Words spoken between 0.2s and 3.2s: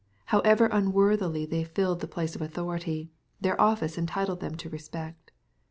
However unworthily they filled the place of authority,